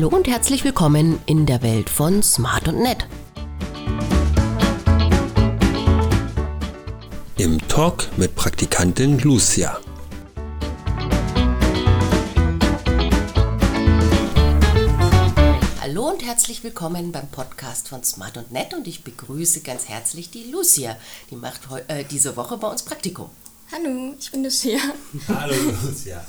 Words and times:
Hallo 0.00 0.16
und 0.16 0.28
herzlich 0.28 0.64
willkommen 0.64 1.18
in 1.26 1.44
der 1.44 1.60
Welt 1.60 1.90
von 1.90 2.22
Smart 2.22 2.68
und 2.68 2.80
Nett. 2.80 3.06
Im 7.36 7.58
Talk 7.68 8.08
mit 8.16 8.34
Praktikantin 8.34 9.18
Lucia. 9.18 9.78
Hallo 15.82 16.08
und 16.08 16.24
herzlich 16.24 16.64
willkommen 16.64 17.12
beim 17.12 17.28
Podcast 17.28 17.88
von 17.88 18.02
Smart 18.02 18.38
und 18.38 18.52
Nett 18.52 18.72
und 18.72 18.88
ich 18.88 19.04
begrüße 19.04 19.60
ganz 19.60 19.86
herzlich 19.86 20.30
die 20.30 20.50
Lucia. 20.50 20.96
Die 21.30 21.36
macht 21.36 21.60
äh, 21.88 22.04
diese 22.10 22.38
Woche 22.38 22.56
bei 22.56 22.68
uns 22.68 22.84
Praktikum. 22.84 23.28
Hallo, 23.70 24.14
ich 24.18 24.30
bin 24.30 24.44
Lucia. 24.44 24.80
Hallo 25.28 25.54
Lucia. 25.84 26.24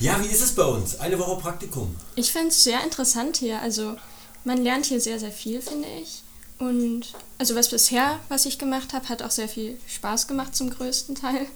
Ja, 0.00 0.18
wie 0.22 0.28
ist 0.28 0.40
es 0.40 0.54
bei 0.54 0.64
uns? 0.64 0.98
Eine 0.98 1.18
Woche 1.18 1.38
Praktikum. 1.38 1.94
Ich 2.16 2.32
finde 2.32 2.48
es 2.48 2.64
sehr 2.64 2.82
interessant 2.82 3.36
hier. 3.36 3.60
Also 3.60 3.96
man 4.44 4.64
lernt 4.64 4.86
hier 4.86 5.00
sehr, 5.00 5.20
sehr 5.20 5.30
viel, 5.30 5.60
finde 5.60 5.88
ich. 6.02 6.22
Und 6.58 7.12
also 7.38 7.54
was 7.54 7.68
bisher, 7.68 8.18
was 8.30 8.46
ich 8.46 8.58
gemacht 8.58 8.94
habe, 8.94 9.08
hat 9.10 9.22
auch 9.22 9.30
sehr 9.30 9.48
viel 9.48 9.78
Spaß 9.86 10.26
gemacht 10.26 10.56
zum 10.56 10.70
größten 10.70 11.16
Teil. 11.16 11.46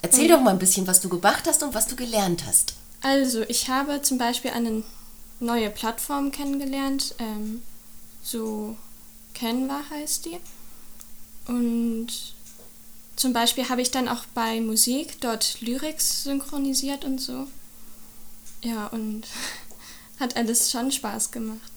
Erzähl 0.00 0.28
doch 0.28 0.40
mal 0.40 0.50
ein 0.50 0.60
bisschen, 0.60 0.86
was 0.86 1.00
du 1.00 1.08
gemacht 1.08 1.44
hast 1.46 1.64
und 1.64 1.74
was 1.74 1.88
du 1.88 1.96
gelernt 1.96 2.44
hast. 2.46 2.74
Also 3.02 3.42
ich 3.42 3.68
habe 3.68 4.00
zum 4.00 4.18
Beispiel 4.18 4.52
eine 4.52 4.84
neue 5.40 5.70
Plattform 5.70 6.30
kennengelernt. 6.30 7.16
Ähm, 7.18 7.62
so 8.22 8.76
Canva 9.34 9.80
heißt 9.90 10.26
die. 10.26 10.38
Und 11.48 12.08
zum 13.16 13.32
Beispiel 13.32 13.68
habe 13.68 13.80
ich 13.80 13.90
dann 13.90 14.08
auch 14.08 14.24
bei 14.34 14.60
Musik 14.60 15.20
dort 15.20 15.60
Lyrics 15.60 16.22
synchronisiert 16.22 17.04
und 17.04 17.20
so. 17.20 17.48
Ja, 18.62 18.86
und 18.86 19.24
hat 20.20 20.36
alles 20.36 20.70
schon 20.70 20.90
Spaß 20.90 21.30
gemacht. 21.30 21.72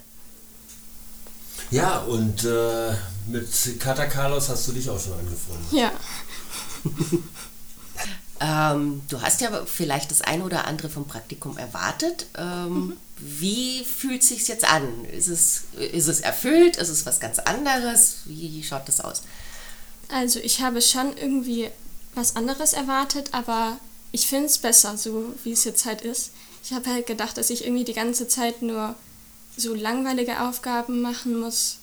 Ja, 1.72 2.00
und 2.00 2.44
äh, 2.46 2.96
mit 3.28 3.80
Kata 3.80 4.06
Carlos 4.08 4.50
hast 4.50 4.68
du 4.68 4.72
dich 4.72 4.90
auch 4.90 5.00
schon 5.00 5.14
angefreundet. 5.14 5.72
Ja. 5.72 5.92
ähm, 8.74 9.02
du 9.08 9.22
hast 9.22 9.42
ja 9.42 9.66
vielleicht 9.66 10.10
das 10.10 10.22
eine 10.22 10.44
oder 10.44 10.66
andere 10.66 10.90
vom 10.90 11.06
Praktikum 11.06 11.58
erwartet. 11.58 12.26
Ähm, 12.38 12.74
mhm. 12.74 12.98
Wie 13.18 13.84
fühlt 13.84 14.22
es 14.24 14.30
sich 14.30 14.48
jetzt 14.48 14.66
an? 14.66 15.06
Ist 15.06 15.28
es, 15.28 15.64
ist 15.78 16.08
es 16.08 16.22
erfüllt? 16.22 16.78
Ist 16.78 16.90
es 16.90 17.06
was 17.06 17.20
ganz 17.20 17.38
anderes? 17.38 18.20
Wie 18.26 18.64
schaut 18.64 18.88
das 18.88 19.02
aus? 19.02 19.22
Also 20.08 20.40
ich 20.40 20.62
habe 20.62 20.82
schon 20.82 21.16
irgendwie 21.18 21.70
was 22.16 22.36
anderes 22.36 22.74
erwartet, 22.74 23.30
aber 23.34 23.78
ich 24.12 24.28
finde 24.28 24.48
es 24.48 24.58
besser, 24.58 24.98
so 24.98 25.36
wie 25.44 25.52
es 25.52 25.66
jetzt 25.66 25.86
halt 25.86 26.02
ist. 26.02 26.32
Ich 26.64 26.74
habe 26.74 26.90
halt 26.90 27.08
gedacht, 27.08 27.38
dass 27.38 27.50
ich 27.50 27.64
irgendwie 27.66 27.86
die 27.86 27.94
ganze 27.94 28.28
Zeit 28.28 28.62
nur 28.62 28.96
so 29.58 29.74
langweilige 29.74 30.42
Aufgaben 30.42 31.02
machen 31.02 31.40
muss. 31.40 31.78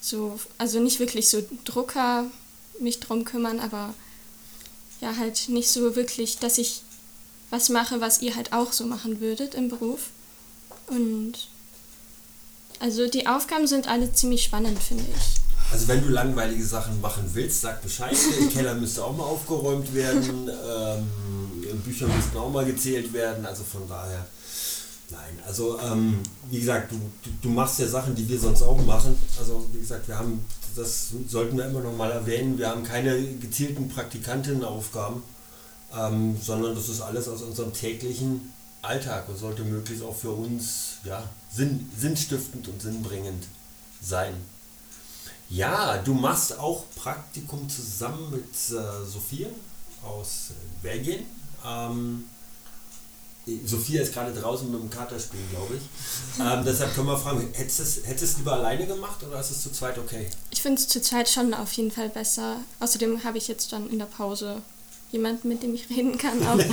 So, 0.00 0.38
also 0.58 0.80
nicht 0.80 1.00
wirklich 1.00 1.28
so 1.28 1.42
Drucker 1.64 2.26
mich 2.80 3.00
drum 3.00 3.24
kümmern, 3.24 3.60
aber 3.60 3.94
ja, 5.00 5.16
halt 5.16 5.48
nicht 5.48 5.70
so 5.70 5.96
wirklich, 5.96 6.38
dass 6.38 6.58
ich 6.58 6.82
was 7.50 7.68
mache, 7.68 8.00
was 8.00 8.20
ihr 8.20 8.36
halt 8.36 8.52
auch 8.52 8.72
so 8.72 8.84
machen 8.84 9.20
würdet 9.20 9.54
im 9.54 9.68
Beruf. 9.68 10.10
Und 10.86 11.34
also 12.80 13.08
die 13.08 13.26
Aufgaben 13.26 13.66
sind 13.66 13.88
alle 13.88 14.12
ziemlich 14.12 14.44
spannend, 14.44 14.78
finde 14.82 15.04
ich. 15.04 15.72
Also 15.72 15.88
wenn 15.88 16.02
du 16.02 16.08
langweilige 16.08 16.64
Sachen 16.64 17.00
machen 17.00 17.28
willst, 17.34 17.60
sag 17.60 17.82
Bescheid. 17.82 18.16
Der 18.40 18.48
Keller 18.48 18.74
müsste 18.74 19.04
auch 19.04 19.16
mal 19.16 19.24
aufgeräumt 19.24 19.92
werden. 19.92 20.48
Ähm, 20.48 21.06
Bücher 21.76 22.06
müssten 22.06 22.36
auch 22.36 22.50
mal 22.50 22.64
gezählt 22.64 23.12
werden. 23.12 23.44
Also 23.46 23.64
von 23.64 23.88
daher, 23.88 24.26
nein. 25.10 25.38
Also 25.46 25.78
ähm, 25.80 26.20
wie 26.50 26.60
gesagt, 26.60 26.92
du, 26.92 26.98
du 27.42 27.48
machst 27.48 27.78
ja 27.78 27.86
Sachen, 27.86 28.14
die 28.14 28.28
wir 28.28 28.38
sonst 28.38 28.62
auch 28.62 28.80
machen. 28.84 29.16
Also 29.38 29.66
wie 29.72 29.80
gesagt, 29.80 30.08
wir 30.08 30.18
haben, 30.18 30.44
das 30.74 31.10
sollten 31.28 31.56
wir 31.56 31.66
immer 31.66 31.80
noch 31.80 31.96
mal 31.96 32.10
erwähnen, 32.10 32.58
wir 32.58 32.68
haben 32.68 32.84
keine 32.84 33.20
gezielten 33.36 33.88
Praktikantinnenaufgaben, 33.88 35.22
ähm, 35.96 36.36
sondern 36.40 36.74
das 36.74 36.88
ist 36.88 37.00
alles 37.00 37.28
aus 37.28 37.42
unserem 37.42 37.72
täglichen 37.72 38.52
Alltag 38.82 39.28
und 39.28 39.36
sollte 39.38 39.64
möglichst 39.64 40.04
auch 40.04 40.14
für 40.14 40.30
uns 40.30 40.98
ja, 41.04 41.28
sinn, 41.50 41.90
sinnstiftend 41.96 42.68
und 42.68 42.80
sinnbringend 42.80 43.46
sein. 44.00 44.34
Ja, 45.50 45.98
du 45.98 46.12
machst 46.12 46.58
auch 46.58 46.84
Praktikum 46.94 47.68
zusammen 47.68 48.30
mit 48.30 48.44
äh, 48.44 49.06
Sophia 49.06 49.48
aus 50.04 50.50
Belgien. 50.82 51.24
Ähm, 51.64 52.24
Sophia 53.64 54.02
ist 54.02 54.12
gerade 54.12 54.38
draußen 54.38 54.70
mit 54.70 54.80
dem 54.80 54.90
Katerspiel, 54.90 55.40
glaube 55.50 55.76
ich. 55.76 56.40
Ähm, 56.40 56.64
deshalb 56.64 56.94
können 56.94 57.06
wir 57.06 57.16
fragen, 57.16 57.48
hättest 57.54 58.04
du 58.04 58.24
es 58.24 58.36
lieber 58.36 58.52
alleine 58.52 58.86
gemacht 58.86 59.22
oder 59.22 59.40
ist 59.40 59.50
es 59.50 59.62
zu 59.62 59.72
zweit 59.72 59.96
okay? 59.98 60.28
Ich 60.50 60.60
finde 60.60 60.80
es 60.80 60.88
zu 60.88 61.00
zweit 61.00 61.28
schon 61.28 61.54
auf 61.54 61.72
jeden 61.72 61.90
Fall 61.90 62.10
besser. 62.10 62.58
Außerdem 62.80 63.24
habe 63.24 63.38
ich 63.38 63.48
jetzt 63.48 63.72
dann 63.72 63.88
in 63.88 63.98
der 63.98 64.06
Pause 64.06 64.60
jemanden, 65.10 65.48
mit 65.48 65.62
dem 65.62 65.74
ich 65.74 65.88
reden 65.88 66.18
kann. 66.18 66.38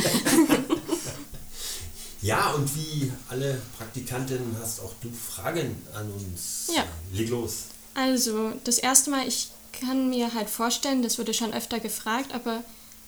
Ja, 2.26 2.54
und 2.54 2.76
wie 2.76 3.12
alle 3.30 3.62
Praktikantinnen 3.78 4.58
hast 4.60 4.80
auch 4.80 4.94
du 5.00 5.12
Fragen 5.12 5.80
an 5.94 6.12
uns. 6.12 6.72
Ja. 6.76 6.84
Leg 7.14 7.30
los. 7.30 7.66
Also, 7.94 8.52
das 8.64 8.80
erste 8.80 9.12
Mal, 9.12 9.28
ich 9.28 9.50
kann 9.80 10.10
mir 10.10 10.34
halt 10.34 10.50
vorstellen, 10.50 11.04
das 11.04 11.20
wurde 11.20 11.36
schon 11.36 11.54
öfter 11.54 11.80
gefragt, 11.80 12.34
aber 12.34 12.64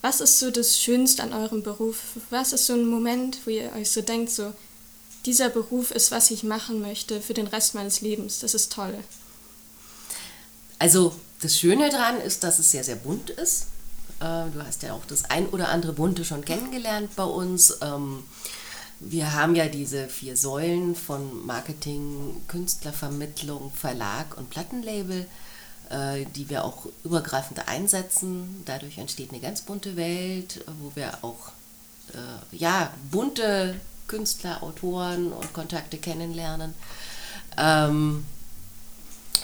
was 0.08 0.22
ist 0.22 0.40
so 0.40 0.52
das 0.52 0.80
Schönste 0.80 1.22
an 1.22 1.34
eurem 1.34 1.64
Beruf? 1.64 1.98
Was 2.30 2.54
ist 2.54 2.66
so 2.66 2.74
ein 2.74 2.86
Moment, 2.86 3.40
wo 3.44 3.50
ihr 3.50 3.74
euch 3.74 3.92
so 3.92 4.02
denkt, 4.02 4.32
so, 4.32 4.54
dieser 5.26 5.50
Beruf 5.50 5.92
ist, 5.92 6.12
was 6.12 6.32
ich 6.32 6.44
machen 6.44 6.80
möchte 6.80 7.20
für 7.20 7.34
den 7.34 7.48
Rest 7.48 7.76
meines 7.76 8.00
Lebens. 8.00 8.40
Das 8.40 8.54
ist 8.54 8.72
toll. 8.72 8.96
Also, 10.80 11.14
das 11.42 11.60
Schöne 11.60 11.90
daran 11.90 12.22
ist, 12.22 12.46
dass 12.46 12.58
es 12.58 12.72
sehr, 12.72 12.86
sehr 12.86 12.96
bunt 12.96 13.32
ist. 13.32 13.64
Äh, 14.22 14.50
du 14.54 14.64
hast 14.66 14.82
ja 14.84 14.94
auch 14.94 15.04
das 15.06 15.26
ein 15.26 15.48
oder 15.50 15.68
andere 15.68 15.92
Bunte 15.92 16.24
schon 16.24 16.46
kennengelernt 16.46 17.14
bei 17.18 17.26
uns. 17.26 17.78
Ähm, 17.82 18.24
wir 19.02 19.34
haben 19.34 19.56
ja 19.56 19.68
diese 19.68 20.08
vier 20.08 20.38
Säulen 20.38 20.96
von 20.96 21.46
Marketing, 21.46 22.42
Künstlervermittlung, 22.48 23.74
Verlag 23.76 24.38
und 24.38 24.50
Plattenlabel, 24.50 25.28
die 26.36 26.50
wir 26.50 26.66
auch 26.66 26.88
übergreifend 27.04 27.68
einsetzen. 27.68 28.62
Dadurch 28.66 28.98
entsteht 28.98 29.32
eine 29.32 29.40
ganz 29.40 29.62
bunte 29.62 29.96
Welt, 29.96 30.64
wo 30.82 30.92
wir 30.96 31.18
auch 31.22 31.52
äh, 32.14 32.56
ja, 32.58 32.92
bunte 33.12 33.76
Künstler, 34.08 34.64
Autoren 34.64 35.32
und 35.32 35.54
Kontakte 35.54 35.98
kennenlernen. 35.98 36.74
Ähm, 37.58 38.26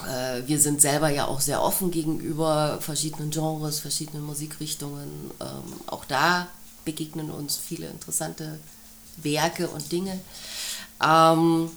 äh, 0.07 0.41
wir 0.47 0.59
sind 0.59 0.81
selber 0.81 1.09
ja 1.09 1.25
auch 1.25 1.41
sehr 1.41 1.61
offen 1.61 1.91
gegenüber 1.91 2.79
verschiedenen 2.81 3.31
Genres, 3.31 3.79
verschiedenen 3.79 4.23
Musikrichtungen. 4.23 5.31
Ähm, 5.39 5.73
auch 5.87 6.05
da 6.05 6.47
begegnen 6.85 7.29
uns 7.29 7.57
viele 7.57 7.87
interessante 7.87 8.59
Werke 9.17 9.67
und 9.67 9.91
Dinge. 9.91 10.19
Ähm, 11.03 11.69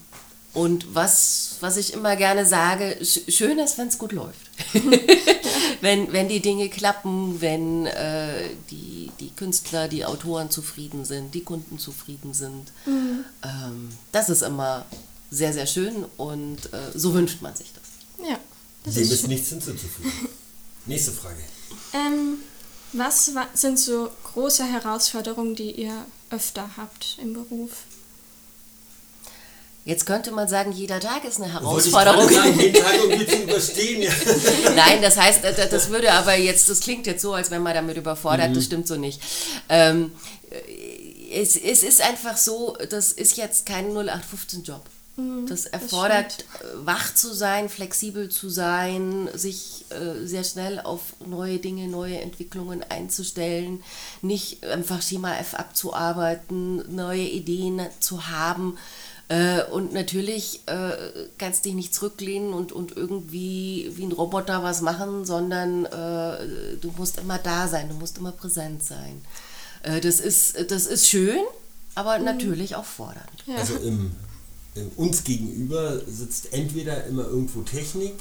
und 0.56 0.94
was, 0.94 1.56
was 1.61 1.77
ich 1.77 1.93
immer 1.93 2.17
gerne 2.17 2.47
sage, 2.47 2.99
schön 3.05 3.59
ist, 3.59 3.77
wenn 3.77 3.89
es 3.89 3.99
gut 3.99 4.12
läuft. 4.12 4.41
wenn, 5.83 6.11
wenn 6.15 6.31
die 6.31 6.41
Dinge 6.41 6.71
klappen, 6.71 7.43
wenn 7.43 7.84
äh, 7.84 8.49
die, 8.71 9.11
die 9.21 9.33
Künstler, 9.33 9.87
die 9.87 10.06
Autoren 10.06 10.49
zufrieden 10.49 11.05
sind, 11.05 11.34
die 11.34 11.45
Kunden 11.45 11.78
zufrieden 11.78 12.33
sind. 12.33 12.72
Mhm. 12.87 13.27
Ähm, 13.43 13.89
das 14.12 14.31
ist 14.31 14.41
immer 14.41 14.87
sehr, 15.31 15.53
sehr 15.53 15.66
schön 15.66 16.06
und 16.16 16.72
äh, 16.72 16.91
so 16.95 17.12
wünscht 17.12 17.43
man 17.43 17.55
sich 17.55 17.75
das. 17.75 18.27
Ja. 18.27 18.39
Das 18.84 18.95
Dem 18.95 19.03
ist, 19.03 19.13
ist 19.13 19.28
nichts 19.28 19.51
hinzuzufügen. 19.51 20.10
Nächste 20.86 21.13
Frage. 21.13 21.42
Ähm, 21.92 22.39
was 22.95 23.31
sind 23.53 23.78
so 23.78 24.09
große 24.33 24.65
Herausforderungen, 24.65 25.54
die 25.54 25.72
ihr 25.72 26.07
öfter 26.31 26.78
habt 26.78 27.19
im 27.21 27.34
Beruf? 27.34 27.72
Jetzt 29.86 30.04
könnte 30.04 30.33
man 30.33 30.48
sagen, 30.48 30.72
jeder 30.72 30.98
Tag 30.98 31.24
ist 31.24 31.41
eine 31.41 31.53
Herausforderung. 31.53 32.28
Ich 32.28 32.34
sagen, 32.34 32.59
jeden 32.59 32.83
Tag 32.83 32.92
irgendwie 33.03 33.24
zu 33.24 33.36
überstehen. 33.36 34.03
Ja. 34.03 34.10
Nein, 34.74 35.00
das 35.00 35.16
heißt, 35.16 35.44
das 35.44 35.91
würde 35.91 36.12
aber 36.12 36.34
jetzt, 36.34 36.68
das 36.68 36.80
klingt 36.80 37.06
jetzt 37.06 37.22
so, 37.22 37.34
als 37.34 37.53
wenn 37.53 37.62
man 37.62 37.72
damit 37.72 37.97
überfordert, 37.97 38.50
mhm. 38.50 38.54
das 38.54 38.65
stimmt 38.65 38.88
so 38.88 38.97
nicht. 38.97 39.22
Ähm, 39.68 40.10
es, 41.33 41.54
es 41.54 41.84
ist 41.84 42.00
einfach 42.00 42.36
so, 42.36 42.77
das 42.91 43.12
ist 43.12 43.36
jetzt 43.36 43.65
kein 43.65 43.92
0815-Job. 43.92 44.83
Mhm, 45.16 45.47
das 45.47 45.66
erfordert, 45.66 46.44
das 46.53 46.62
äh, 46.62 46.74
wach 46.84 47.15
zu 47.15 47.33
sein, 47.33 47.68
flexibel 47.68 48.28
zu 48.28 48.50
sein, 48.50 49.28
sich 49.34 49.86
äh, 49.91 50.27
sehr 50.27 50.42
schnell 50.42 50.80
auf 50.80 51.15
neue 51.24 51.59
Dinge, 51.59 51.86
neue 51.86 52.21
Entwicklungen 52.21 52.83
einzustellen, 52.88 53.84
nicht 54.21 54.65
einfach 54.66 55.00
Schema 55.00 55.36
F 55.36 55.54
abzuarbeiten, 55.54 56.94
neue 56.94 57.22
Ideen 57.22 57.80
zu 58.00 58.28
haben. 58.28 58.78
Äh, 59.28 59.65
und 59.65 59.93
natürlich 59.93 60.61
äh, 60.67 60.93
kannst 61.37 61.65
dich 61.65 61.75
nicht 61.75 61.95
zurücklehnen 61.95 62.53
und, 62.53 62.71
und 62.71 62.97
irgendwie 62.97 63.91
wie 63.97 64.05
ein 64.05 64.13
Roboter 64.13 64.63
was 64.63 64.83
machen, 64.83 65.25
sondern 65.25 65.84
äh, 65.87 66.77
du 66.81 66.93
musst 66.97 67.19
immer 67.19 67.39
da 67.39 67.67
sein, 67.67 67.89
du 67.89 67.97
musst 67.97 68.19
immer 68.19 68.33
präsent 68.33 68.84
sein. 68.84 69.21
Äh, 69.83 70.01
das, 70.01 70.21
ist, 70.21 70.71
das 70.71 70.87
ist 70.87 71.09
schön, 71.09 71.41
aber 71.97 72.19
mhm. 72.19 72.25
natürlich 72.25 72.77
auch 72.77 72.84
fordernd. 72.84 73.45
Ja. 73.47 73.57
Also 73.57 73.75
im 73.77 74.13
uns 74.97 75.25
gegenüber 75.25 76.01
sitzt 76.07 76.53
entweder 76.53 77.05
immer 77.07 77.25
irgendwo 77.25 77.63
Technik 77.63 78.15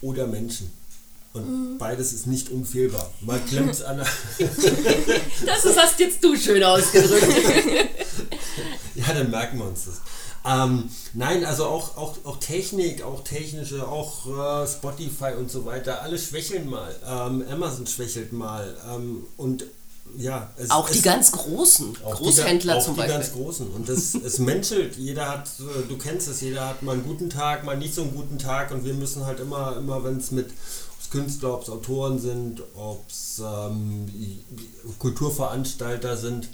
oder 0.00 0.26
Menschen. 0.26 0.70
Und 1.32 1.74
mhm. 1.74 1.78
beides 1.78 2.12
ist 2.12 2.26
nicht 2.26 2.50
unfehlbar. 2.50 3.12
Mal 3.20 3.40
klemmt 3.48 3.74
es 3.74 3.82
an. 3.82 3.98
das 3.98 5.64
ist, 5.64 5.78
hast 5.78 6.00
jetzt 6.00 6.24
du 6.24 6.36
schön 6.36 6.62
ausgedrückt. 6.64 7.26
ja, 9.06 9.14
dann 9.14 9.30
merken 9.30 9.58
wir 9.58 9.66
uns 9.66 9.86
das. 9.86 10.00
Ähm, 10.44 10.88
nein, 11.12 11.44
also 11.44 11.66
auch, 11.66 11.96
auch, 11.96 12.14
auch 12.24 12.38
Technik, 12.38 13.02
auch 13.02 13.24
technische, 13.24 13.88
auch 13.88 14.26
äh, 14.26 14.66
Spotify 14.66 15.32
und 15.36 15.50
so 15.50 15.64
weiter, 15.64 16.02
alle 16.02 16.18
schwächeln 16.18 16.68
mal. 16.70 16.94
Ähm, 17.04 17.44
Amazon 17.50 17.86
schwächelt 17.86 18.32
mal. 18.32 18.76
Ähm, 18.94 19.24
und 19.36 19.64
ja, 20.16 20.50
es, 20.56 20.70
auch 20.70 20.88
die 20.88 20.98
es, 20.98 21.04
ganz 21.04 21.32
großen 21.32 21.94
Großhändler 21.94 22.74
die, 22.74 22.78
auch 22.78 22.84
zum 22.84 22.94
die 22.94 23.00
Beispiel. 23.00 23.18
ganz 23.18 23.32
großen. 23.32 23.70
Und 23.72 23.88
das, 23.88 24.14
es 24.14 24.38
menschelt. 24.38 24.96
Jeder 24.96 25.28
hat, 25.28 25.50
du 25.88 25.98
kennst 25.98 26.28
es, 26.28 26.40
jeder 26.40 26.68
hat 26.68 26.82
mal 26.82 26.92
einen 26.92 27.04
guten 27.04 27.28
Tag, 27.28 27.64
mal 27.64 27.76
nicht 27.76 27.94
so 27.94 28.02
einen 28.02 28.14
guten 28.14 28.38
Tag. 28.38 28.70
Und 28.70 28.84
wir 28.84 28.94
müssen 28.94 29.26
halt 29.26 29.40
immer, 29.40 29.76
immer 29.76 30.04
wenn 30.04 30.18
es 30.18 30.30
mit 30.30 30.50
Künstler, 31.10 31.54
ob 31.54 31.62
es 31.62 31.70
Autoren 31.70 32.18
sind, 32.18 32.62
ob 32.74 33.04
es 33.08 33.40
ähm, 33.44 34.10
Kulturveranstalter 34.98 36.16
sind, 36.16 36.48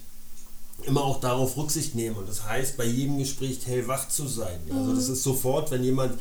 immer 0.84 1.02
auch 1.04 1.20
darauf 1.20 1.56
Rücksicht 1.56 1.94
nehmen. 1.94 2.16
Und 2.16 2.28
das 2.28 2.44
heißt, 2.44 2.76
bei 2.76 2.84
jedem 2.84 3.18
Gespräch 3.18 3.66
hellwach 3.66 4.08
zu 4.08 4.26
sein. 4.26 4.58
Also 4.74 4.94
das 4.94 5.08
mhm. 5.08 5.14
ist 5.14 5.22
sofort, 5.22 5.70
wenn 5.70 5.84
jemand, 5.84 6.18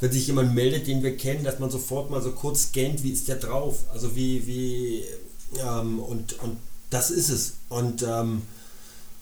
wenn 0.00 0.12
sich 0.12 0.26
jemand 0.26 0.54
meldet, 0.54 0.86
den 0.86 1.02
wir 1.02 1.16
kennen, 1.16 1.44
dass 1.44 1.58
man 1.58 1.70
sofort 1.70 2.10
mal 2.10 2.22
so 2.22 2.32
kurz 2.32 2.68
scannt, 2.68 3.02
wie 3.02 3.10
ist 3.10 3.28
der 3.28 3.36
drauf? 3.36 3.80
Also 3.92 4.16
wie, 4.16 4.46
wie, 4.46 5.04
ähm, 5.60 5.98
und, 5.98 6.40
und 6.42 6.56
das 6.90 7.10
ist 7.10 7.28
es. 7.28 7.54
Und 7.68 8.02
ähm, 8.02 8.42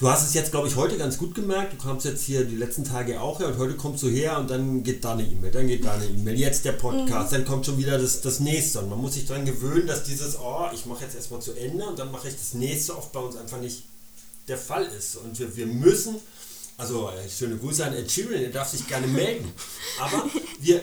Du 0.03 0.11
hast 0.11 0.27
es 0.27 0.35
jetzt, 0.35 0.51
glaube 0.51 0.67
ich, 0.67 0.75
heute 0.75 0.99
ganz 0.99 1.17
gut 1.17 1.33
gemerkt. 1.33 1.75
Du 1.75 1.77
kamst 1.77 2.05
jetzt 2.05 2.25
hier 2.25 2.45
die 2.45 2.57
letzten 2.57 2.83
Tage 2.83 3.21
auch 3.21 3.39
her 3.39 3.47
und 3.47 3.59
heute 3.59 3.77
kommst 3.77 4.03
du 4.03 4.09
her 4.09 4.37
und 4.37 4.51
dann 4.51 4.83
geht 4.83 5.05
da 5.05 5.13
eine 5.13 5.23
E-Mail, 5.23 5.53
dann 5.53 5.69
geht 5.69 5.85
da 5.85 5.93
eine 5.93 6.07
E-Mail, 6.07 6.37
jetzt 6.37 6.65
der 6.65 6.73
Podcast, 6.73 7.31
mhm. 7.31 7.37
dann 7.37 7.45
kommt 7.45 7.67
schon 7.67 7.79
wieder 7.79 7.99
das, 7.99 8.21
das 8.21 8.41
nächste. 8.41 8.81
Und 8.81 8.91
man 8.91 9.01
muss 9.01 9.15
sich 9.15 9.27
daran 9.27 9.45
gewöhnen, 9.45 9.87
dass 9.87 10.03
dieses, 10.03 10.37
oh, 10.41 10.65
ich 10.75 10.87
mache 10.87 11.05
jetzt 11.05 11.15
erstmal 11.15 11.41
zu 11.41 11.53
Ende 11.53 11.87
und 11.87 12.01
dann 12.01 12.11
mache 12.11 12.27
ich 12.27 12.35
das 12.35 12.55
nächste 12.55 12.99
oft 12.99 13.13
bei 13.13 13.21
uns 13.21 13.37
einfach 13.37 13.61
nicht 13.61 13.85
der 14.49 14.59
Fall 14.59 14.85
ist. 14.85 15.17
Und 15.17 15.39
wir, 15.39 15.57
wir 15.57 15.67
müssen, 15.67 16.17
also 16.77 17.11
äh, 17.11 17.29
schöne 17.29 17.57
Grüße 17.57 17.85
an 17.85 17.95
Ed 17.95 18.11
Sheeran, 18.11 18.35
er 18.35 18.51
darf 18.51 18.69
sich 18.69 18.87
gerne 18.87 19.07
melden, 19.07 19.51
aber 20.01 20.25
wir, 20.61 20.83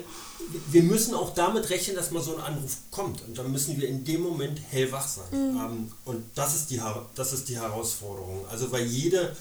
wir 0.71 0.83
müssen 0.83 1.13
auch 1.13 1.33
damit 1.33 1.69
rechnen, 1.69 1.95
dass 1.95 2.11
mal 2.11 2.23
so 2.23 2.35
ein 2.35 2.41
Anruf 2.41 2.77
kommt. 2.91 3.21
Und 3.23 3.37
dann 3.37 3.51
müssen 3.51 3.79
wir 3.79 3.87
in 3.87 4.03
dem 4.03 4.21
Moment 4.21 4.59
hellwach 4.69 5.07
sein. 5.07 5.29
Mhm. 5.31 5.57
Ähm, 5.57 5.91
und 6.05 6.23
das 6.35 6.55
ist, 6.55 6.71
die, 6.71 6.81
das 7.15 7.33
ist 7.33 7.49
die 7.49 7.57
Herausforderung. 7.57 8.45
Also 8.49 8.71
weil 8.71 8.85
jede 8.85 9.35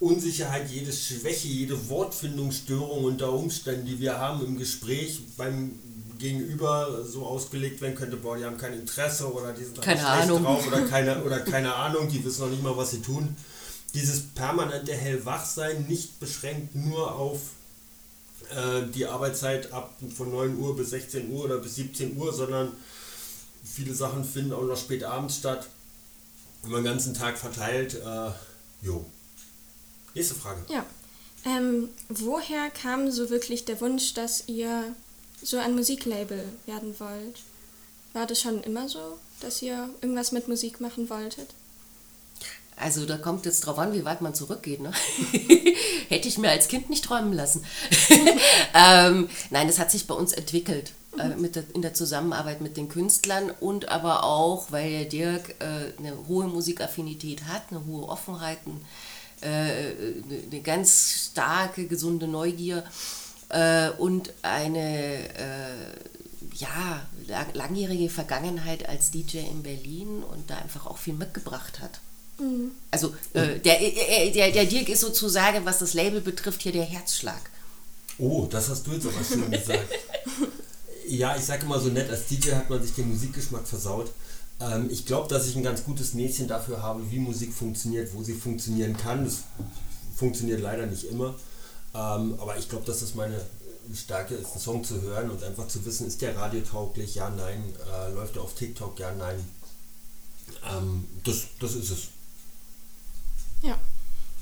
Unsicherheit, 0.00 0.68
jede 0.68 0.92
Schwäche, 0.92 1.46
jede 1.46 1.88
Wortfindungsstörung 1.88 3.04
unter 3.04 3.32
Umständen, 3.32 3.86
die 3.86 4.00
wir 4.00 4.18
haben 4.18 4.44
im 4.44 4.58
Gespräch 4.58 5.20
beim 5.36 5.78
Gegenüber 6.22 7.04
so 7.04 7.26
ausgelegt 7.26 7.80
werden 7.80 7.96
könnte, 7.96 8.16
boah, 8.16 8.36
die 8.36 8.44
haben 8.44 8.56
kein 8.56 8.72
Interesse 8.72 9.30
oder 9.30 9.52
die 9.52 9.64
sind 9.64 9.82
keine 9.82 10.06
Ahnung. 10.06 10.44
drauf 10.44 10.66
oder 10.66 10.82
keine, 10.82 11.22
oder 11.24 11.40
keine 11.40 11.74
Ahnung, 11.74 12.08
die 12.08 12.24
wissen 12.24 12.42
noch 12.42 12.50
nicht 12.50 12.62
mal, 12.62 12.76
was 12.76 12.92
sie 12.92 13.02
tun. 13.02 13.36
Dieses 13.92 14.22
permanente 14.22 14.94
Hellwachsein 14.94 15.86
nicht 15.88 16.20
beschränkt 16.20 16.76
nur 16.76 17.14
auf 17.14 17.40
äh, 18.50 18.86
die 18.94 19.04
Arbeitszeit 19.04 19.72
ab 19.72 19.94
von 20.16 20.30
9 20.30 20.58
Uhr 20.58 20.76
bis 20.76 20.90
16 20.90 21.30
Uhr 21.30 21.44
oder 21.44 21.58
bis 21.58 21.74
17 21.74 22.16
Uhr, 22.16 22.32
sondern 22.32 22.72
viele 23.64 23.92
Sachen 23.92 24.24
finden 24.24 24.52
auch 24.52 24.62
noch 24.62 24.78
spät 24.78 25.04
abends 25.04 25.36
statt. 25.36 25.68
Über 26.64 26.76
den 26.76 26.84
ganzen 26.84 27.14
Tag 27.14 27.36
verteilt. 27.36 27.94
Äh, 27.94 28.30
jo. 28.80 29.04
Nächste 30.14 30.36
Frage. 30.36 30.60
Ja. 30.68 30.86
Ähm, 31.44 31.88
woher 32.08 32.70
kam 32.70 33.10
so 33.10 33.28
wirklich 33.28 33.64
der 33.64 33.80
Wunsch, 33.80 34.14
dass 34.14 34.44
ihr 34.46 34.94
so 35.42 35.58
ein 35.58 35.74
Musiklabel 35.74 36.44
werden 36.66 36.98
wollt? 36.98 37.40
War 38.12 38.26
das 38.26 38.40
schon 38.40 38.62
immer 38.62 38.88
so, 38.88 39.18
dass 39.40 39.62
ihr 39.62 39.88
irgendwas 40.00 40.32
mit 40.32 40.48
Musik 40.48 40.80
machen 40.80 41.08
wolltet? 41.08 41.48
Also 42.76 43.06
da 43.06 43.16
kommt 43.16 43.46
jetzt 43.46 43.60
drauf 43.60 43.78
an, 43.78 43.92
wie 43.92 44.04
weit 44.04 44.22
man 44.22 44.34
zurückgeht. 44.34 44.80
Ne? 44.80 44.92
Hätte 46.08 46.28
ich 46.28 46.38
mir 46.38 46.50
als 46.50 46.68
Kind 46.68 46.90
nicht 46.90 47.04
träumen 47.04 47.32
lassen. 47.32 47.64
ähm, 48.74 49.28
nein, 49.50 49.66
das 49.66 49.78
hat 49.78 49.90
sich 49.90 50.06
bei 50.06 50.14
uns 50.14 50.32
entwickelt. 50.32 50.92
Äh, 51.18 51.36
mit 51.36 51.56
der, 51.56 51.64
in 51.74 51.82
der 51.82 51.92
Zusammenarbeit 51.92 52.62
mit 52.62 52.78
den 52.78 52.88
Künstlern 52.88 53.50
und 53.60 53.90
aber 53.90 54.24
auch, 54.24 54.72
weil 54.72 54.90
der 54.90 55.04
Dirk 55.04 55.54
äh, 55.58 55.92
eine 55.98 56.16
hohe 56.26 56.46
Musikaffinität 56.46 57.44
hat, 57.44 57.64
eine 57.70 57.84
hohe 57.84 58.08
Offenheit, 58.08 58.58
äh, 59.42 59.92
eine 60.50 60.62
ganz 60.62 61.28
starke, 61.30 61.86
gesunde 61.86 62.28
Neugier 62.28 62.84
äh, 63.52 63.90
und 63.98 64.32
eine 64.42 65.28
äh, 65.28 65.74
ja, 66.56 67.06
langjährige 67.54 68.08
Vergangenheit 68.08 68.88
als 68.88 69.10
DJ 69.10 69.38
in 69.38 69.62
Berlin 69.62 70.22
und 70.22 70.50
da 70.50 70.56
einfach 70.56 70.86
auch 70.86 70.98
viel 70.98 71.14
mitgebracht 71.14 71.80
hat. 71.80 72.00
Mhm. 72.38 72.72
Also 72.90 73.14
äh, 73.34 73.58
der, 73.60 73.80
äh, 73.80 74.30
der, 74.32 74.50
der 74.50 74.64
Dirk 74.64 74.88
ist 74.88 75.00
sozusagen, 75.00 75.64
was 75.64 75.78
das 75.78 75.94
Label 75.94 76.20
betrifft, 76.20 76.62
hier 76.62 76.72
der 76.72 76.84
Herzschlag. 76.84 77.50
Oh, 78.18 78.46
das 78.50 78.68
hast 78.68 78.86
du 78.86 78.92
jetzt 78.92 79.06
aber 79.06 79.24
schön 79.24 79.50
gesagt. 79.50 79.88
ja, 81.08 81.36
ich 81.36 81.44
sage 81.44 81.64
immer 81.64 81.80
so 81.80 81.88
nett, 81.88 82.10
als 82.10 82.26
DJ 82.26 82.52
hat 82.52 82.70
man 82.70 82.82
sich 82.82 82.94
den 82.94 83.10
Musikgeschmack 83.10 83.66
versaut. 83.66 84.10
Ähm, 84.60 84.88
ich 84.90 85.06
glaube, 85.06 85.28
dass 85.28 85.46
ich 85.46 85.56
ein 85.56 85.62
ganz 85.62 85.84
gutes 85.84 86.14
Näschen 86.14 86.48
dafür 86.48 86.82
habe, 86.82 87.10
wie 87.10 87.18
Musik 87.18 87.52
funktioniert, 87.52 88.14
wo 88.14 88.22
sie 88.22 88.34
funktionieren 88.34 88.96
kann. 88.96 89.24
Das 89.24 89.42
funktioniert 90.16 90.60
leider 90.60 90.86
nicht 90.86 91.04
immer. 91.04 91.34
Ähm, 91.94 92.38
aber 92.40 92.56
ich 92.56 92.68
glaube, 92.68 92.86
dass 92.86 93.00
das 93.00 93.14
meine 93.14 93.40
Stärke 93.94 94.34
ist, 94.34 94.52
einen 94.52 94.60
Song 94.60 94.84
zu 94.84 95.02
hören 95.02 95.30
und 95.30 95.42
einfach 95.42 95.68
zu 95.68 95.84
wissen, 95.84 96.06
ist 96.06 96.22
der 96.22 96.36
radiotauglich, 96.36 97.14
ja, 97.14 97.28
nein, 97.30 97.74
äh, 97.92 98.12
läuft 98.12 98.36
er 98.36 98.42
auf 98.42 98.54
TikTok, 98.54 98.98
ja, 98.98 99.12
nein. 99.12 99.44
Ähm, 100.70 101.06
das, 101.24 101.46
das 101.60 101.74
ist 101.74 101.90
es. 101.90 102.08
Ja. 103.62 103.78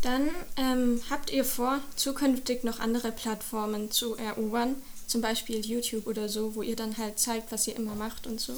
Dann 0.02 0.30
ähm, 0.56 1.02
habt 1.10 1.30
ihr 1.30 1.44
vor, 1.44 1.80
zukünftig 1.94 2.64
noch 2.64 2.80
andere 2.80 3.12
Plattformen 3.12 3.90
zu 3.90 4.16
erobern, 4.16 4.76
zum 5.06 5.20
Beispiel 5.20 5.64
YouTube 5.64 6.06
oder 6.06 6.28
so, 6.28 6.54
wo 6.54 6.62
ihr 6.62 6.76
dann 6.76 6.96
halt 6.96 7.18
zeigt, 7.18 7.52
was 7.52 7.66
ihr 7.66 7.76
immer 7.76 7.94
macht 7.94 8.26
und 8.26 8.40
so? 8.40 8.54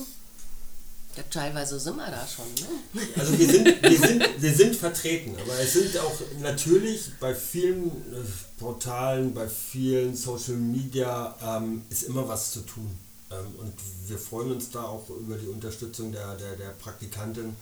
Ja, 1.16 1.24
teilweise 1.30 1.80
sind 1.80 1.96
wir 1.96 2.06
da 2.06 2.26
schon. 2.26 2.46
Ne? 2.54 3.02
Also 3.18 3.38
wir 3.38 3.48
sind, 3.48 3.82
wir, 3.82 3.98
sind, 3.98 4.21
wir 4.42 4.52
sind 4.52 4.74
vertreten, 4.74 5.36
aber 5.40 5.58
es 5.60 5.72
sind 5.72 5.96
auch 5.98 6.20
natürlich 6.40 7.12
bei 7.20 7.34
vielen 7.34 7.86
äh, 7.86 8.58
Portalen, 8.58 9.32
bei 9.32 9.48
vielen 9.48 10.16
Social 10.16 10.56
Media 10.56 11.36
ähm, 11.42 11.82
ist 11.88 12.02
immer 12.02 12.28
was 12.28 12.50
zu 12.50 12.60
tun. 12.60 12.90
Ähm, 13.30 13.46
und 13.58 13.72
wir 14.08 14.18
freuen 14.18 14.52
uns 14.52 14.70
da 14.70 14.82
auch 14.82 15.08
über 15.10 15.36
die 15.36 15.46
Unterstützung 15.46 16.12
der, 16.12 16.34
der, 16.36 16.56
der 16.56 16.70
Praktikantin 16.70 17.56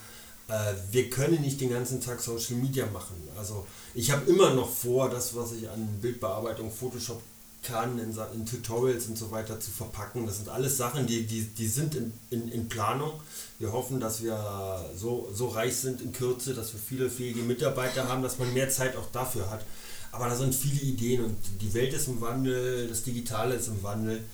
äh, 0.49 0.75
wir 0.91 1.09
können 1.11 1.41
nicht 1.43 1.61
den 1.61 1.71
ganzen 1.71 2.01
Tag 2.01 2.21
Social 2.21 2.57
Media 2.57 2.87
machen. 2.87 3.17
Also 3.37 3.67
ich 3.95 4.11
habe 4.11 4.29
immer 4.29 4.53
noch 4.55 4.69
vor, 4.69 5.09
das, 5.09 5.35
was 5.37 5.53
ich 5.53 5.69
an 5.69 5.87
Bildbearbeitung, 6.01 6.71
Photoshop 6.73 7.23
kann, 7.63 7.99
in, 7.99 8.17
in, 8.35 8.47
Tutorials 8.47 9.07
und 9.07 9.17
so 9.19 9.31
weiter 9.31 9.61
zu 9.61 9.71
verpacken. 9.71 10.27
Das 10.27 10.37
sind 10.37 10.49
alles 10.49 10.77
Sachen, 10.77 11.07
die, 11.07 11.27
die, 11.27 11.43
die 11.43 11.69
sind 11.69 11.95
in, 11.95 12.13
in, 12.31 12.51
in 12.51 12.69
Planung. 12.69 13.13
Wir 13.59 13.73
hoffen, 13.73 14.01
dass 14.01 14.23
wir 14.23 14.91
so, 14.97 15.31
so 15.33 15.49
reich 15.49 15.77
sind 15.77 16.01
in 16.01 16.13
Kürze, 16.13 16.55
dass 16.55 16.73
wir 16.73 16.81
viele 16.81 17.11
fähige 17.11 17.43
Mitarbeiter 17.43 18.09
haben, 18.09 18.23
dass 18.23 18.39
man 18.39 18.53
mehr 18.55 18.71
Zeit 18.71 18.97
auch 18.97 19.11
dafür 19.13 19.51
hat. 19.51 19.65
Aber 20.13 20.29
da 20.29 20.37
sind 20.37 20.55
viele 20.55 20.81
Ideen 20.81 21.25
und 21.25 21.37
die 21.61 21.73
Welt 21.75 21.93
ist 21.93 22.09
im 22.09 22.21
Wandel, 22.21 22.89
das 22.89 23.03
Digitale 23.03 23.55
ist 23.55 23.69
im 23.69 23.83
Wandel 23.83 24.25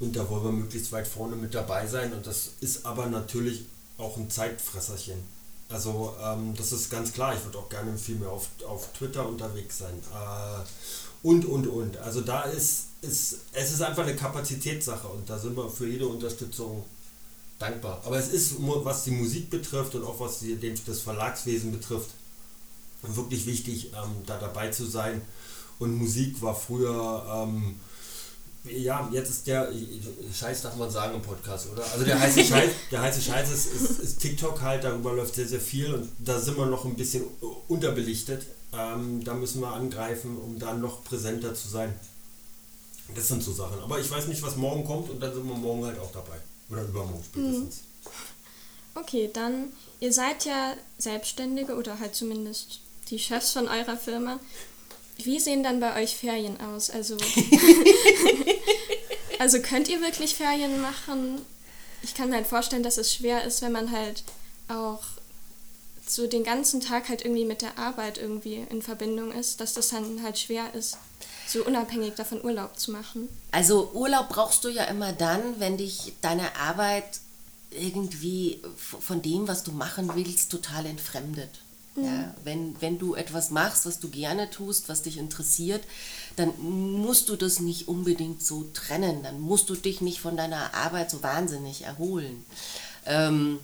und 0.00 0.16
da 0.16 0.28
wollen 0.30 0.44
wir 0.44 0.52
möglichst 0.52 0.92
weit 0.92 1.06
vorne 1.06 1.36
mit 1.36 1.54
dabei 1.54 1.86
sein 1.86 2.12
und 2.12 2.26
das 2.26 2.50
ist 2.60 2.86
aber 2.86 3.06
natürlich 3.06 3.66
auch 3.98 4.16
ein 4.16 4.30
Zeitfresserchen. 4.30 5.36
Also 5.68 6.14
ähm, 6.22 6.54
das 6.56 6.72
ist 6.72 6.90
ganz 6.90 7.12
klar, 7.12 7.34
ich 7.34 7.44
würde 7.44 7.58
auch 7.58 7.68
gerne 7.68 7.96
viel 7.98 8.16
mehr 8.16 8.30
auf, 8.30 8.48
auf 8.68 8.92
Twitter 8.92 9.28
unterwegs 9.28 9.78
sein. 9.78 9.94
Äh, 10.14 10.62
und, 11.22 11.44
und, 11.44 11.66
und. 11.66 11.96
Also 11.98 12.20
da 12.20 12.42
ist, 12.42 12.86
ist, 13.02 13.38
es 13.52 13.72
ist 13.72 13.82
einfach 13.82 14.04
eine 14.04 14.16
Kapazitätssache 14.16 15.08
und 15.08 15.28
da 15.28 15.38
sind 15.38 15.56
wir 15.56 15.68
für 15.68 15.86
jede 15.86 16.06
Unterstützung 16.06 16.84
dankbar. 17.58 18.02
Aber 18.04 18.18
es 18.18 18.28
ist, 18.28 18.54
was 18.58 19.04
die 19.04 19.10
Musik 19.12 19.50
betrifft 19.50 19.94
und 19.94 20.04
auch 20.04 20.20
was 20.20 20.40
die, 20.40 20.58
das 20.86 21.00
Verlagswesen 21.00 21.72
betrifft, 21.72 22.10
wirklich 23.02 23.46
wichtig, 23.46 23.92
ähm, 23.92 24.22
da 24.26 24.38
dabei 24.38 24.68
zu 24.70 24.84
sein. 24.84 25.22
Und 25.78 25.96
Musik 25.96 26.40
war 26.42 26.54
früher... 26.54 27.24
Ähm, 27.28 27.76
ja, 28.68 29.08
jetzt 29.12 29.30
ist 29.30 29.46
der 29.46 29.70
Scheiß, 30.34 30.62
darf 30.62 30.76
man 30.76 30.90
sagen 30.90 31.14
im 31.14 31.22
Podcast, 31.22 31.68
oder? 31.72 31.84
Also 31.92 32.04
der 32.04 32.18
heiße 32.18 32.44
Scheiß, 32.44 32.70
der 32.90 33.00
heiße 33.00 33.20
Scheiß 33.22 33.52
ist, 33.52 33.66
ist, 33.66 34.00
ist, 34.00 34.18
TikTok 34.18 34.60
halt, 34.60 34.84
darüber 34.84 35.12
läuft 35.12 35.36
sehr, 35.36 35.46
sehr 35.46 35.60
viel 35.60 35.94
und 35.94 36.08
da 36.18 36.40
sind 36.40 36.56
wir 36.58 36.66
noch 36.66 36.84
ein 36.84 36.94
bisschen 36.94 37.24
unterbelichtet. 37.68 38.46
Ähm, 38.76 39.24
da 39.24 39.34
müssen 39.34 39.60
wir 39.60 39.72
angreifen, 39.72 40.36
um 40.36 40.58
dann 40.58 40.80
noch 40.80 41.04
präsenter 41.04 41.54
zu 41.54 41.68
sein. 41.68 41.98
Das 43.14 43.28
sind 43.28 43.42
so 43.42 43.52
Sachen. 43.52 43.80
Aber 43.80 44.00
ich 44.00 44.10
weiß 44.10 44.26
nicht, 44.26 44.42
was 44.42 44.56
morgen 44.56 44.84
kommt 44.84 45.10
und 45.10 45.20
dann 45.20 45.32
sind 45.32 45.46
wir 45.46 45.54
morgen 45.54 45.84
halt 45.84 45.98
auch 45.98 46.10
dabei. 46.12 46.38
Oder 46.68 46.82
übermorgen 46.82 47.24
spätestens. 47.24 47.76
Mhm. 47.76 49.00
Okay, 49.00 49.30
dann, 49.32 49.72
ihr 50.00 50.12
seid 50.12 50.44
ja 50.44 50.74
Selbstständige 50.98 51.76
oder 51.76 51.98
halt 51.98 52.14
zumindest 52.14 52.80
die 53.10 53.18
Chefs 53.18 53.52
von 53.52 53.68
eurer 53.68 53.96
Firma. 53.96 54.40
wie 55.18 55.38
sehen 55.38 55.62
dann 55.62 55.80
bei 55.80 56.02
euch 56.02 56.16
Ferien 56.16 56.60
aus? 56.60 56.90
Also, 56.90 57.16
also 59.38 59.60
könnt 59.60 59.88
ihr 59.88 60.00
wirklich 60.00 60.34
Ferien 60.34 60.80
machen? 60.80 61.42
Ich 62.02 62.14
kann 62.14 62.30
mir 62.30 62.36
halt 62.36 62.46
vorstellen, 62.46 62.82
dass 62.82 62.98
es 62.98 63.14
schwer 63.14 63.44
ist, 63.44 63.62
wenn 63.62 63.72
man 63.72 63.90
halt 63.90 64.24
auch 64.68 65.02
so 66.08 66.26
den 66.26 66.44
ganzen 66.44 66.80
Tag 66.80 67.08
halt 67.08 67.24
irgendwie 67.24 67.44
mit 67.44 67.62
der 67.62 67.78
Arbeit 67.78 68.18
irgendwie 68.18 68.66
in 68.70 68.82
Verbindung 68.82 69.32
ist, 69.32 69.60
dass 69.60 69.74
das 69.74 69.88
dann 69.88 70.22
halt 70.22 70.38
schwer 70.38 70.74
ist, 70.74 70.98
so 71.46 71.64
unabhängig 71.64 72.14
davon 72.14 72.44
Urlaub 72.44 72.78
zu 72.78 72.92
machen. 72.92 73.28
Also 73.52 73.90
Urlaub 73.92 74.28
brauchst 74.28 74.64
du 74.64 74.68
ja 74.68 74.84
immer 74.84 75.12
dann, 75.12 75.58
wenn 75.58 75.76
dich 75.76 76.12
deine 76.20 76.56
Arbeit 76.56 77.20
irgendwie 77.70 78.62
von 78.78 79.22
dem, 79.22 79.48
was 79.48 79.64
du 79.64 79.72
machen 79.72 80.10
willst, 80.14 80.50
total 80.50 80.86
entfremdet. 80.86 81.50
Mhm. 81.96 82.04
Ja, 82.04 82.34
wenn, 82.44 82.80
wenn 82.80 82.98
du 82.98 83.14
etwas 83.14 83.50
machst, 83.50 83.86
was 83.86 83.98
du 83.98 84.08
gerne 84.08 84.50
tust, 84.50 84.88
was 84.88 85.02
dich 85.02 85.18
interessiert, 85.18 85.82
dann 86.36 86.52
musst 86.60 87.28
du 87.28 87.36
das 87.36 87.60
nicht 87.60 87.88
unbedingt 87.88 88.42
so 88.42 88.64
trennen. 88.74 89.22
Dann 89.22 89.40
musst 89.40 89.70
du 89.70 89.74
dich 89.74 90.00
nicht 90.00 90.20
von 90.20 90.36
deiner 90.36 90.74
Arbeit 90.74 91.10
so 91.10 91.22
wahnsinnig 91.22 91.82
erholen. 91.82 92.44
Ähm, 93.06 93.60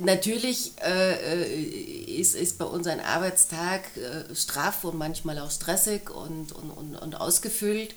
natürlich 0.00 0.72
äh, 0.84 1.42
äh, 1.42 2.20
ist, 2.20 2.34
ist 2.34 2.58
bei 2.58 2.64
uns 2.64 2.86
ein 2.86 3.00
Arbeitstag 3.00 3.82
äh, 3.96 4.34
straff 4.34 4.84
und 4.84 4.98
manchmal 4.98 5.38
auch 5.38 5.50
stressig 5.50 6.10
und, 6.10 6.52
und, 6.52 6.70
und, 6.70 6.96
und 6.96 7.20
ausgefüllt. 7.20 7.94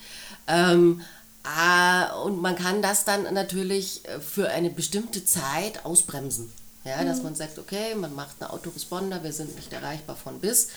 Ähm, 0.48 1.01
ah, 1.43 2.13
und 2.24 2.41
man 2.41 2.55
kann 2.55 2.81
das 2.81 3.03
dann 3.03 3.33
natürlich 3.33 4.07
äh, 4.07 4.19
für 4.19 4.50
eine 4.50 4.69
bestimmte 4.69 5.25
Zeit 5.25 5.86
ausbremsen. 5.86 6.51
Ja, 6.86 7.01
mhm. 7.01 7.07
Dass 7.07 7.24
man 7.24 7.36
sagt, 7.36 7.60
okay, 7.60 7.93
man 7.95 8.15
macht 8.15 8.36
eine 8.39 8.51
Autoresponder, 8.51 9.24
wir 9.24 9.33
sind 9.33 9.55
nicht 9.55 9.71
erreichbar 9.74 10.15
von 10.15 10.39
bis. 10.39 10.69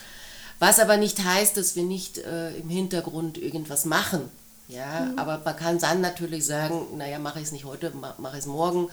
Was 0.59 0.78
aber 0.78 0.97
nicht 0.97 1.25
heißt, 1.25 1.56
dass 1.56 1.76
wir 1.76 1.85
nicht 1.85 2.18
äh, 2.18 2.54
im 2.56 2.68
Hintergrund 2.68 3.38
irgendwas 3.38 3.85
machen. 3.85 4.30
Ja, 4.66 5.00
mhm. 5.00 5.18
aber 5.18 5.40
man 5.44 5.56
kann 5.56 5.78
dann 5.78 6.00
natürlich 6.00 6.44
sagen, 6.44 6.97
naja, 6.97 7.18
mache 7.18 7.38
ich 7.38 7.47
es 7.47 7.52
nicht 7.52 7.66
heute, 7.66 7.92
mache 7.94 8.37
ich 8.37 8.40
es 8.40 8.47
morgen 8.47 8.88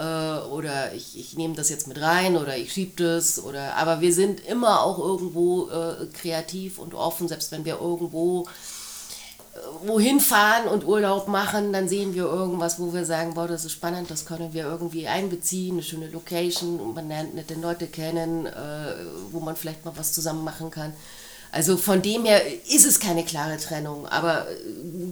äh, 0.00 0.48
oder 0.48 0.94
ich, 0.94 1.18
ich 1.18 1.36
nehme 1.36 1.54
das 1.54 1.68
jetzt 1.68 1.86
mit 1.86 2.00
rein 2.00 2.36
oder 2.36 2.56
ich 2.56 2.72
schiebe 2.72 3.02
das 3.02 3.42
oder 3.42 3.76
aber 3.76 4.00
wir 4.00 4.12
sind 4.14 4.40
immer 4.46 4.82
auch 4.82 4.98
irgendwo 4.98 5.68
äh, 5.68 6.06
kreativ 6.12 6.78
und 6.78 6.94
offen, 6.94 7.28
selbst 7.28 7.52
wenn 7.52 7.64
wir 7.64 7.80
irgendwo 7.80 8.44
äh, 9.54 9.86
wohin 9.86 10.20
fahren 10.20 10.68
und 10.68 10.86
Urlaub 10.86 11.28
machen, 11.28 11.72
dann 11.72 11.88
sehen 11.88 12.14
wir 12.14 12.24
irgendwas, 12.24 12.80
wo 12.80 12.94
wir 12.94 13.04
sagen, 13.04 13.34
boah, 13.34 13.46
das 13.46 13.64
ist 13.64 13.72
spannend, 13.72 14.10
das 14.10 14.24
können 14.24 14.54
wir 14.54 14.64
irgendwie 14.64 15.06
einbeziehen, 15.06 15.74
eine 15.74 15.82
schöne 15.82 16.08
Location, 16.08 16.94
man 16.94 17.08
lernt 17.08 17.34
nette 17.34 17.54
Leute 17.54 17.86
kennen, 17.86 18.46
äh, 18.46 18.94
wo 19.32 19.40
man 19.40 19.56
vielleicht 19.56 19.84
mal 19.84 19.96
was 19.96 20.12
zusammen 20.12 20.44
machen 20.44 20.70
kann. 20.70 20.94
Also 21.52 21.76
von 21.76 22.00
dem 22.00 22.24
her 22.24 22.40
ist 22.68 22.86
es 22.86 23.00
keine 23.00 23.24
klare 23.24 23.56
Trennung, 23.56 24.06
aber 24.06 24.48
äh, 24.48 24.54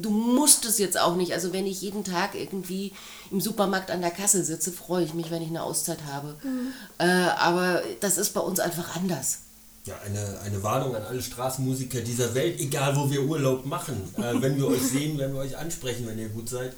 du 0.01 0.11
musst 0.11 0.65
es 0.65 0.79
jetzt 0.79 0.99
auch 0.99 1.17
nicht. 1.17 1.33
Also 1.33 1.53
wenn 1.53 1.67
ich 1.67 1.83
jeden 1.83 2.05
Tag 2.05 2.35
irgendwie 2.35 2.93
im 3.31 3.41
Supermarkt 3.41 3.91
an 3.91 4.01
der 4.01 4.11
Kasse 4.11 4.45
sitze, 4.45 4.73
freue 4.73 5.05
ich 5.05 5.15
mich, 5.15 5.31
wenn 5.31 5.43
ich 5.43 5.49
eine 5.49 5.63
Auszeit 5.63 5.99
habe. 6.11 6.37
Mhm. 6.43 6.73
Äh, 6.99 7.05
aber 7.05 7.83
das 8.01 8.19
ist 8.19 8.35
bei 8.35 8.41
uns 8.41 8.61
einfach 8.61 8.97
anders. 8.97 9.39
Ja, 9.87 9.95
eine, 10.05 10.41
eine 10.45 10.63
Warnung 10.63 10.95
an 10.95 11.03
alle 11.03 11.23
Straßenmusiker 11.23 12.03
dieser 12.03 12.35
Welt, 12.35 12.61
egal 12.61 12.95
wo 12.95 13.11
wir 13.11 13.23
Urlaub 13.23 13.65
machen. 13.65 13.97
Äh, 14.17 14.41
wenn 14.41 14.57
wir 14.59 14.69
euch 14.69 14.83
sehen, 14.83 15.19
werden 15.19 15.35
wir 15.35 15.41
euch 15.41 15.57
ansprechen, 15.57 16.07
wenn 16.07 16.19
ihr 16.19 16.29
gut 16.29 16.49
seid 16.49 16.73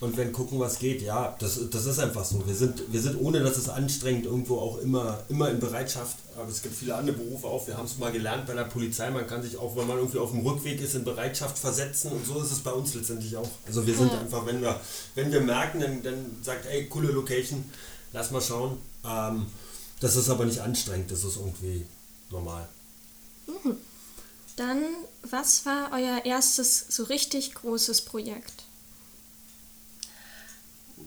und 0.00 0.16
wenn 0.16 0.32
gucken, 0.32 0.58
was 0.58 0.78
geht. 0.78 1.02
Ja, 1.02 1.36
das, 1.38 1.60
das 1.70 1.84
ist 1.84 1.98
einfach 1.98 2.24
so. 2.24 2.46
Wir 2.46 2.54
sind, 2.54 2.90
wir 2.90 3.00
sind, 3.00 3.20
ohne 3.20 3.40
dass 3.40 3.58
es 3.58 3.68
anstrengend, 3.68 4.24
irgendwo 4.24 4.58
auch 4.58 4.78
immer, 4.78 5.22
immer 5.28 5.50
in 5.50 5.60
Bereitschaft. 5.60 6.16
Aber 6.36 6.48
es 6.48 6.62
gibt 6.62 6.74
viele 6.74 6.94
andere 6.94 7.16
Berufe 7.16 7.46
auch. 7.46 7.66
Wir 7.66 7.76
haben 7.76 7.84
es 7.84 7.98
mal 7.98 8.10
gelernt 8.10 8.46
bei 8.46 8.54
der 8.54 8.64
Polizei. 8.64 9.10
Man 9.10 9.26
kann 9.26 9.42
sich 9.42 9.58
auch, 9.58 9.76
wenn 9.76 9.86
man 9.86 9.98
irgendwie 9.98 10.18
auf 10.18 10.30
dem 10.30 10.40
Rückweg 10.40 10.80
ist, 10.80 10.94
in 10.94 11.04
Bereitschaft 11.04 11.58
versetzen. 11.58 12.12
Und 12.12 12.24
so 12.24 12.40
ist 12.40 12.50
es 12.50 12.60
bei 12.60 12.72
uns 12.72 12.94
letztendlich 12.94 13.36
auch. 13.36 13.48
Also 13.66 13.86
wir 13.86 13.94
sind 13.94 14.10
ja. 14.10 14.20
einfach, 14.20 14.46
wenn 14.46 14.62
wir, 14.62 14.80
wenn 15.16 15.30
wir 15.30 15.42
merken, 15.42 15.80
dann, 15.80 16.02
dann 16.02 16.36
sagt, 16.42 16.64
ey, 16.64 16.86
coole 16.86 17.12
Location, 17.12 17.62
lass 18.14 18.30
mal 18.30 18.40
schauen. 18.40 18.78
Ähm, 19.04 19.46
das 20.00 20.16
ist 20.16 20.30
aber 20.30 20.46
nicht 20.46 20.60
anstrengend. 20.60 21.10
Das 21.10 21.24
ist 21.24 21.36
irgendwie 21.36 21.84
normal. 22.30 22.66
Mhm. 23.46 23.76
Dann, 24.56 24.82
was 25.28 25.66
war 25.66 25.90
euer 25.92 26.24
erstes 26.24 26.86
so 26.88 27.04
richtig 27.04 27.54
großes 27.54 28.00
Projekt? 28.00 28.64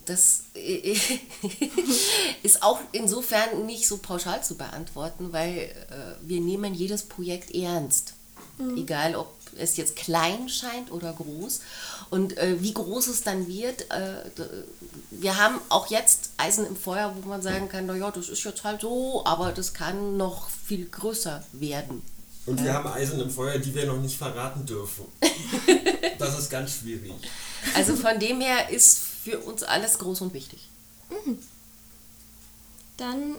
Das 0.06 0.44
ist 2.44 2.64
auch 2.64 2.80
insofern 2.92 3.66
nicht 3.66 3.88
so 3.88 3.98
pauschal 3.98 4.44
zu 4.44 4.56
beantworten, 4.56 5.34
weil 5.34 5.58
äh, 5.58 6.16
wir 6.22 6.42
nehmen 6.42 6.74
jedes 6.74 7.04
Projekt 7.04 7.54
ernst. 7.54 8.14
Mhm. 8.58 8.78
Egal, 8.78 9.16
ob 9.16 9.34
es 9.58 9.78
jetzt 9.78 9.96
klein 9.96 10.50
scheint 10.50 10.92
oder 10.92 11.14
groß. 11.14 11.62
Und 12.10 12.38
äh, 12.38 12.62
wie 12.62 12.74
groß 12.74 13.08
es 13.08 13.24
dann 13.24 13.48
wird, 13.48 13.90
äh, 13.92 14.24
wir 15.12 15.38
haben 15.38 15.60
auch 15.70 15.88
jetzt 15.88 16.32
Eisen 16.38 16.66
im 16.66 16.76
Feuer, 16.76 17.16
wo 17.20 17.28
man 17.28 17.42
sagen 17.42 17.70
kann, 17.70 17.86
naja, 17.86 18.12
das 18.12 18.30
ist 18.30 18.44
jetzt 18.44 18.64
halt 18.64 18.82
so, 18.82 19.24
aber 19.26 19.52
das 19.52 19.74
kann 19.74 20.18
noch 20.18 20.50
viel 20.50 20.86
größer 20.86 21.44
werden. 21.54 22.02
Und 22.46 22.62
wir 22.62 22.74
haben 22.74 22.88
Eisen 22.88 23.22
im 23.22 23.30
Feuer, 23.30 23.58
die 23.58 23.74
wir 23.74 23.86
noch 23.86 24.02
nicht 24.02 24.18
verraten 24.18 24.66
dürfen. 24.66 25.06
das 26.20 26.38
ist 26.38 26.50
ganz 26.50 26.76
schwierig. 26.76 27.14
Also 27.74 27.96
von 27.96 28.20
dem 28.20 28.42
her 28.42 28.70
ist 28.70 29.00
für 29.24 29.40
uns 29.40 29.64
alles 29.64 30.00
groß 30.00 30.22
und 30.22 30.34
wichtig. 30.34 30.68
Mhm. 31.10 31.40
Dann, 32.98 33.36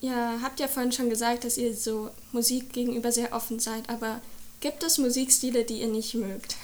ja, 0.00 0.38
habt 0.42 0.60
ja 0.60 0.68
vorhin 0.68 0.92
schon 0.92 1.10
gesagt, 1.10 1.44
dass 1.44 1.56
ihr 1.56 1.76
so 1.76 2.10
Musik 2.32 2.72
gegenüber 2.72 3.12
sehr 3.12 3.32
offen 3.32 3.60
seid, 3.60 3.88
aber 3.88 4.20
gibt 4.60 4.82
es 4.82 4.98
Musikstile, 4.98 5.64
die 5.64 5.80
ihr 5.80 5.88
nicht 5.88 6.14
mögt? 6.14 6.56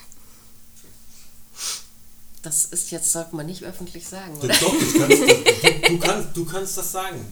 Das 2.42 2.66
ist 2.66 2.90
jetzt, 2.90 3.12
sollte 3.12 3.34
man 3.34 3.46
nicht 3.46 3.64
öffentlich 3.64 4.06
sagen, 4.06 4.36
oder? 4.38 4.54
Doch, 4.54 4.74
kannst, 4.98 5.22
du, 5.22 5.88
du, 5.88 5.98
kannst, 5.98 6.36
du 6.36 6.44
kannst 6.44 6.78
das 6.78 6.92
sagen. 6.92 7.24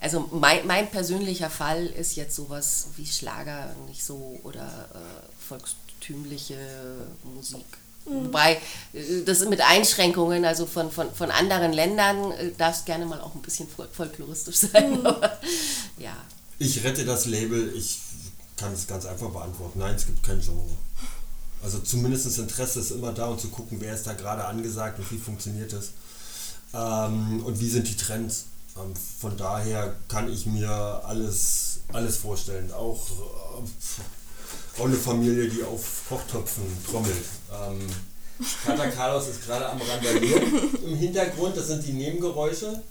Also 0.00 0.28
mein, 0.32 0.66
mein 0.66 0.90
persönlicher 0.90 1.50
Fall 1.50 1.86
ist 1.86 2.16
jetzt 2.16 2.36
sowas 2.36 2.86
wie 2.96 3.06
Schlager 3.06 3.74
nicht 3.86 4.02
so 4.02 4.40
oder 4.44 4.88
äh, 4.94 5.46
volkstümliche 5.46 6.56
Musik. 7.34 7.66
Mhm. 8.10 8.26
Wobei, 8.26 8.58
äh, 8.92 9.22
das 9.24 9.44
mit 9.46 9.60
Einschränkungen, 9.60 10.44
also 10.44 10.66
von, 10.66 10.90
von, 10.90 11.12
von 11.14 11.30
anderen 11.30 11.72
Ländern, 11.72 12.32
äh, 12.32 12.50
darf 12.56 12.78
es 12.78 12.84
gerne 12.84 13.06
mal 13.06 13.20
auch 13.20 13.34
ein 13.34 13.42
bisschen 13.42 13.68
folkloristisch 13.92 14.56
sein. 14.72 15.00
Mhm. 15.00 15.06
Aber, 15.06 15.38
ja. 15.98 16.16
Ich 16.58 16.82
rette 16.84 17.04
das 17.04 17.26
Label, 17.26 17.72
ich 17.74 17.98
kann 18.56 18.72
es 18.72 18.86
ganz 18.86 19.06
einfach 19.06 19.30
beantworten. 19.30 19.78
Nein, 19.78 19.94
es 19.94 20.06
gibt 20.06 20.22
kein 20.22 20.40
Genre. 20.40 20.76
Also 21.62 21.78
zumindest 21.78 22.26
das 22.26 22.38
Interesse 22.38 22.80
ist 22.80 22.90
immer 22.90 23.12
da 23.12 23.26
und 23.26 23.40
zu 23.40 23.48
gucken, 23.48 23.78
wer 23.80 23.94
ist 23.94 24.06
da 24.06 24.14
gerade 24.14 24.44
angesagt 24.44 24.98
und 24.98 25.10
wie 25.10 25.18
funktioniert 25.18 25.72
es. 25.72 25.90
Ähm, 26.74 27.42
und 27.44 27.60
wie 27.60 27.68
sind 27.68 27.88
die 27.88 27.96
Trends. 27.96 28.46
Ähm, 28.76 28.94
von 29.18 29.36
daher 29.36 29.94
kann 30.08 30.32
ich 30.32 30.46
mir 30.46 30.70
alles, 31.04 31.80
alles 31.92 32.16
vorstellen. 32.18 32.72
Auch 32.72 33.08
äh, 33.10 33.68
auch 34.78 34.84
eine 34.84 34.96
Familie, 34.96 35.48
die 35.48 35.62
auf 35.62 36.02
Kochtöpfen 36.08 36.64
trommelt. 36.88 37.24
Ähm, 37.52 37.86
Kater 38.64 38.88
Carlos 38.88 39.28
ist 39.28 39.44
gerade 39.44 39.68
am 39.68 39.80
Randalieren 39.80 40.76
im 40.84 40.96
Hintergrund, 40.96 41.56
das 41.56 41.66
sind 41.68 41.86
die 41.86 41.92
Nebengeräusche. 41.92 42.82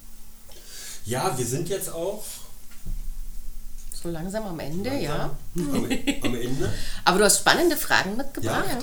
Ja, 1.06 1.36
wir 1.38 1.46
sind 1.46 1.70
jetzt 1.70 1.92
auch 1.92 2.24
so 4.02 4.10
langsam 4.10 4.46
am 4.46 4.60
Ende, 4.60 4.90
langsam 4.90 5.04
ja. 5.04 5.38
Am, 5.56 5.86
am, 6.24 6.36
Ende. 6.36 6.74
Aber 7.04 7.18
du 7.18 7.26
hast 7.26 7.40
spannende 7.40 7.76
Fragen 7.76 8.16
mitgebracht. 8.16 8.66
Ja. 8.70 8.80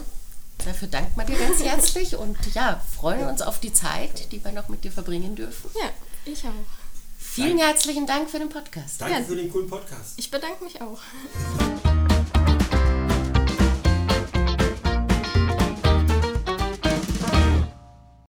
Dafür 0.65 0.89
danken 0.89 1.13
wir 1.17 1.25
dir 1.25 1.39
ganz 1.39 1.63
herzlich 1.63 2.17
und 2.17 2.37
ja, 2.55 2.83
freuen 2.97 3.29
uns 3.29 3.43
auf 3.43 3.61
die 3.61 3.73
Zeit, 3.73 4.33
die 4.33 4.45
wir 4.45 4.53
noch 4.53 4.69
mit 4.69 4.85
dir 4.85 4.93
verbringen 4.93 5.37
dürfen. 5.37 5.71
Ja, 5.75 5.91
ich 6.25 6.45
auch. 6.45 6.51
Vielen 7.19 7.59
Dank. 7.59 7.69
herzlichen 7.69 8.07
Dank 8.07 8.31
für 8.31 8.39
den 8.39 8.49
Podcast. 8.49 9.01
Danke 9.01 9.19
ja. 9.19 9.25
für 9.25 9.37
den 9.37 9.51
coolen 9.51 9.69
Podcast. 9.69 10.15
Ich 10.17 10.31
bedanke 10.31 10.65
mich 10.65 10.81
auch. 10.81 10.99